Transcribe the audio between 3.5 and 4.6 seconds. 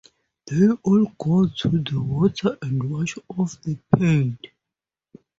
the paint.